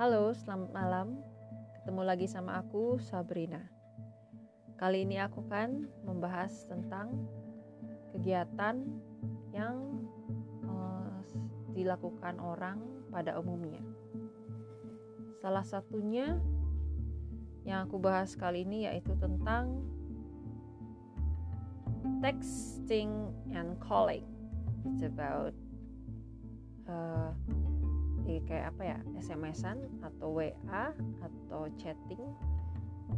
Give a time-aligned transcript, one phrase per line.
[0.00, 1.20] Halo, selamat malam.
[1.76, 3.60] Ketemu lagi sama aku, Sabrina.
[4.80, 7.28] Kali ini aku kan membahas tentang
[8.08, 8.80] kegiatan
[9.52, 10.00] yang
[10.64, 11.20] uh,
[11.76, 12.80] dilakukan orang
[13.12, 13.84] pada umumnya.
[15.44, 16.40] Salah satunya
[17.68, 19.84] yang aku bahas kali ini yaitu tentang
[22.24, 24.24] texting and calling.
[24.88, 25.52] It's about
[26.88, 27.36] uh,
[28.46, 32.22] kayak apa ya SMS-an atau WA atau chatting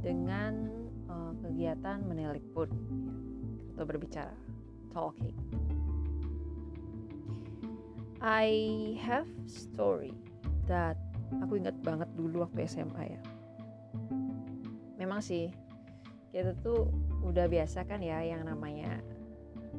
[0.00, 0.72] dengan
[1.12, 2.72] uh, kegiatan menelepon
[3.76, 4.32] atau berbicara
[4.96, 5.36] talking.
[8.22, 8.48] I
[9.02, 10.14] have story
[10.70, 10.96] that
[11.42, 13.20] aku ingat banget dulu waktu SMA ya.
[14.96, 15.50] Memang sih
[16.32, 16.88] kita tuh
[17.26, 19.02] udah biasa kan ya yang namanya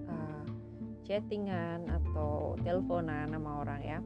[0.05, 0.45] uh,
[1.07, 3.99] chattingan atau teleponan sama orang ya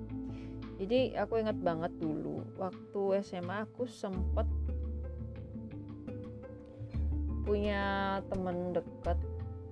[0.77, 4.45] jadi aku ingat banget dulu waktu SMA aku sempet
[7.45, 9.17] punya temen deket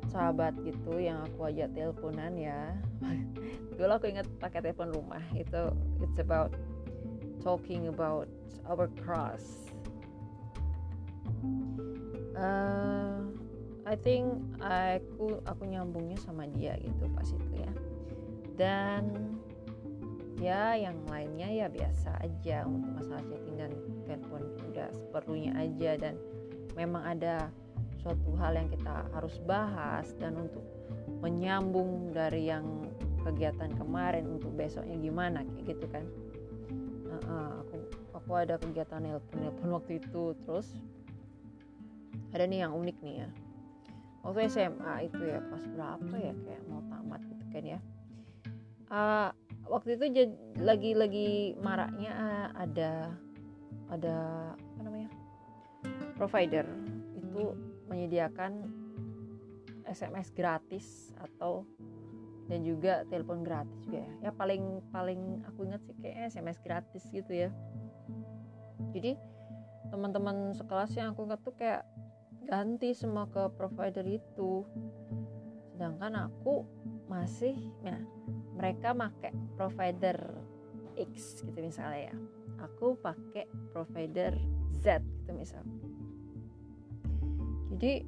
[0.10, 2.72] sahabat gitu yang aku ajak teleponan ya.
[3.76, 6.56] Dulu aku ingat pakai telepon rumah itu it's about
[7.44, 8.32] talking about
[8.64, 9.66] our cross
[12.36, 13.20] uh,
[13.86, 17.72] I think aku aku nyambungnya sama dia gitu pas itu ya.
[18.56, 19.35] Dan
[20.40, 23.72] ya yang lainnya ya biasa aja untuk masalah chatting dan
[24.04, 25.92] telepon udah seperlunya aja.
[25.96, 26.16] Dan
[26.76, 27.48] memang ada
[28.04, 30.12] suatu hal yang kita harus bahas.
[30.20, 30.64] Dan untuk
[31.24, 32.86] menyambung dari yang
[33.24, 36.06] kegiatan kemarin untuk besoknya gimana kayak gitu kan.
[37.06, 37.76] Uh, uh, aku
[38.14, 40.36] aku ada kegiatan nelpon nelpon waktu itu.
[40.44, 40.68] Terus
[42.36, 43.30] ada nih yang unik nih ya.
[44.26, 47.80] Waktu SMA itu ya pas berapa ya kayak mau tamat gitu kan ya.
[48.86, 49.30] Uh,
[49.66, 50.06] waktu itu
[50.62, 52.92] lagi-lagi maraknya eh, ada
[53.90, 54.18] ada
[54.54, 55.10] apa namanya
[56.18, 56.66] provider
[57.18, 57.54] itu
[57.90, 58.66] menyediakan
[59.86, 61.66] SMS gratis atau
[62.46, 64.30] dan juga telepon gratis juga ya.
[64.30, 67.50] Ya paling paling aku ingat sih kayak SMS gratis gitu ya.
[68.94, 69.18] Jadi
[69.90, 71.82] teman-teman sekelas yang aku ingat tuh kayak
[72.46, 74.66] ganti semua ke provider itu.
[75.74, 76.66] Sedangkan aku
[77.06, 77.54] masih
[77.86, 77.98] ya
[78.56, 80.18] mereka pakai provider
[80.96, 82.16] X gitu misalnya ya.
[82.66, 83.46] Aku pakai
[83.76, 84.34] provider
[84.72, 85.64] Z gitu misal.
[87.76, 88.08] Jadi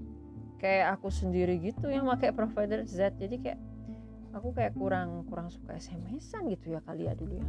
[0.57, 3.19] kayak aku sendiri gitu yang pakai provider Z.
[3.19, 3.59] Jadi kayak
[4.31, 7.47] aku kayak kurang kurang suka SMS-an gitu ya kali ya dulu ya.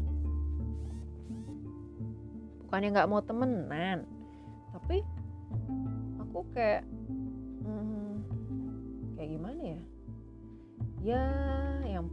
[2.67, 4.05] Bukannya nggak mau temenan
[4.75, 5.01] tapi
[6.21, 6.85] aku kayak
[7.65, 8.21] hmm,
[9.17, 9.81] kayak gimana ya
[11.03, 11.25] ya
[11.87, 12.07] yang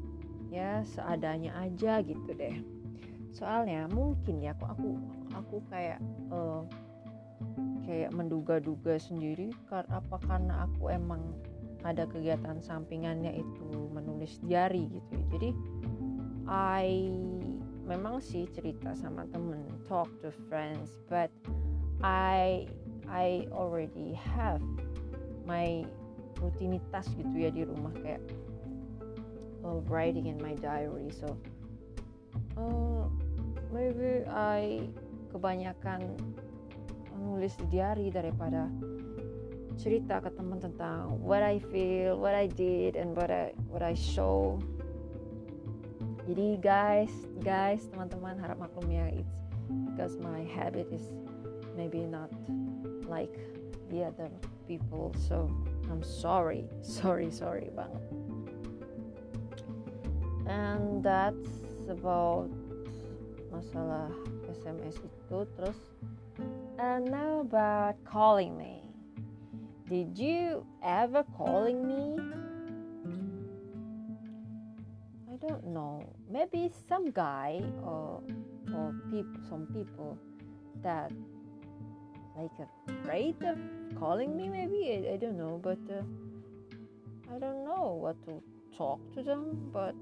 [0.53, 2.55] ya seadanya aja gitu deh
[3.35, 4.89] soalnya mungkin ya aku aku
[5.35, 5.99] aku kayak
[6.31, 6.63] uh,
[7.83, 11.21] kayak menduga-duga sendiri karena apa karena aku emang
[11.85, 15.25] ada kegiatan sampingannya itu menulis diary gitu ya.
[15.37, 15.49] jadi
[16.49, 16.89] I
[17.85, 21.29] memang sih cerita sama temen talk to friends but
[22.01, 22.65] I
[23.05, 24.63] I already have
[25.45, 25.85] my
[26.41, 28.21] rutinitas gitu ya di rumah kayak
[29.65, 31.09] uh, writing in my diary.
[31.09, 31.33] So
[32.53, 33.09] uh,
[33.73, 34.85] maybe I
[35.33, 36.21] kebanyakan
[37.17, 38.69] nulis di diary daripada
[39.75, 43.97] cerita ke teman tentang what I feel, what I did, and what I what I
[43.97, 44.61] show.
[46.25, 47.13] Jadi guys,
[47.45, 49.45] guys, teman-teman harap maklum ya, it's
[49.93, 51.13] because my habit is
[51.77, 52.33] maybe not
[53.05, 53.37] like
[53.93, 54.33] the other
[54.65, 55.45] people, so
[55.85, 58.24] I'm sorry, sorry, sorry banget
[60.45, 61.49] and that's
[61.89, 62.49] about
[63.49, 64.09] masalah
[64.49, 65.79] SMS itu terus
[66.77, 68.83] and now about calling me.
[69.87, 72.17] Did you ever calling me?
[75.29, 76.01] I don't know.
[76.27, 78.19] Maybe some guy or
[78.73, 80.17] or people some people
[80.81, 81.13] that
[82.35, 82.51] like
[82.89, 83.57] afraid of
[83.95, 84.91] calling me maybe?
[84.91, 86.03] I, I don't know but uh,
[87.33, 88.41] I don't know what to
[88.75, 89.95] talk to them but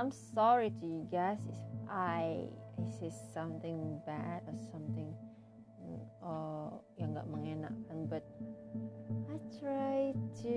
[0.00, 1.60] I'm sorry to you guys if
[1.92, 2.48] I
[2.88, 5.12] say something bad or something
[6.24, 8.24] uh, yang nggak mengenakan but
[9.28, 10.56] I try to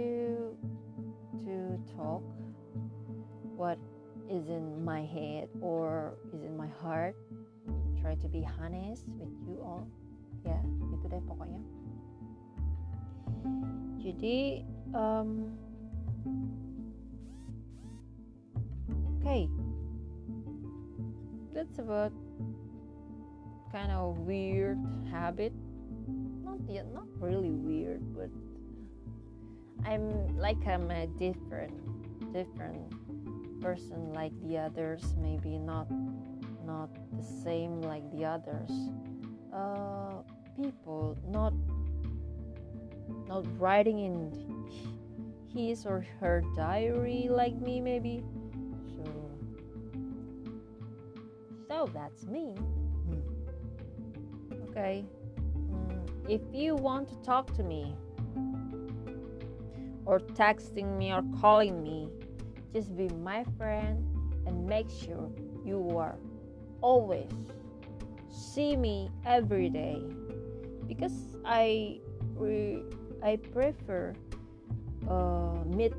[1.44, 1.56] to
[1.92, 2.24] talk
[3.60, 3.76] what
[4.32, 7.20] is in my head or is in my heart.
[8.00, 9.92] Try to be honest with you all.
[10.48, 10.56] Ya
[10.88, 11.60] itu deh pokoknya.
[14.00, 14.64] Jadi
[14.96, 15.52] um,
[21.76, 22.12] that's about
[23.72, 24.78] kind of weird
[25.10, 25.54] habit.
[26.44, 28.30] Not yet not really weird but
[29.86, 31.74] i'm like i'm a different
[32.32, 32.94] different
[33.62, 35.88] person like the others maybe not
[36.66, 38.72] not the same like the others.
[39.54, 40.22] Uh,
[40.56, 41.54] people not
[43.28, 44.32] not writing in
[45.54, 48.24] his or her diary like me maybe
[51.84, 52.56] so that's me.
[53.08, 54.70] Hmm.
[54.70, 55.06] okay.
[55.70, 57.94] Mm, if you want to talk to me
[60.06, 62.10] or texting me or calling me
[62.74, 64.00] just be my friend
[64.48, 65.30] and make sure
[65.66, 66.16] you are
[66.82, 67.32] always
[68.30, 70.02] see me every day.
[70.88, 72.00] Because I
[73.22, 74.14] I prefer
[75.10, 75.94] uh, meet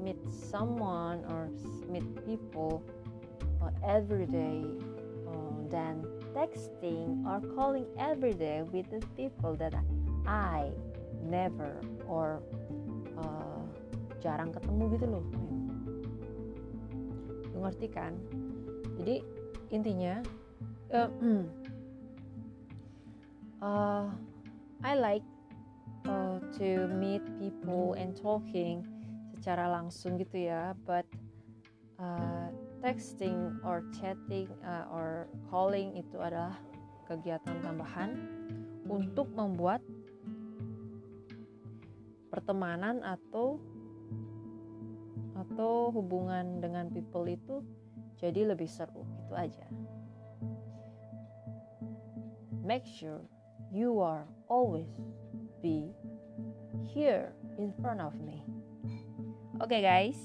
[0.00, 1.48] meet someone or
[1.88, 2.82] meet people
[3.62, 4.64] uh, every day
[5.70, 6.02] than
[6.34, 9.74] texting or calling every day with the people that
[10.26, 10.70] I
[11.22, 11.78] never
[12.10, 12.42] or
[13.16, 13.62] uh,
[14.20, 15.24] jarang ketemu gitu loh.
[17.54, 18.12] Lu ngerti kan?
[19.00, 19.24] Jadi
[19.70, 20.20] intinya
[20.92, 21.10] uh,
[23.64, 24.06] uh,
[24.82, 25.26] I like
[26.06, 28.84] uh, to meet people and talking
[29.40, 31.08] secara langsung gitu ya but
[31.96, 36.56] uh, texting or chatting uh, or calling itu adalah
[37.04, 38.16] kegiatan tambahan
[38.88, 39.84] untuk membuat
[42.32, 43.60] pertemanan atau
[45.36, 47.60] atau hubungan dengan people itu
[48.16, 49.04] jadi lebih seru.
[49.26, 49.66] Itu aja.
[52.60, 53.24] Make sure
[53.72, 54.88] you are always
[55.60, 55.90] be
[56.88, 58.44] here in front of me.
[59.60, 60.20] Oke okay, guys.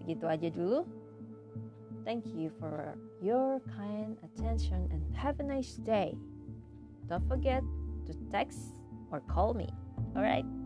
[0.00, 0.99] Segitu aja dulu
[2.10, 6.12] thank you for your kind attention and have a nice day.
[7.08, 7.62] Don't forget
[8.06, 8.58] to text
[9.12, 9.68] or call me.
[10.16, 10.59] All right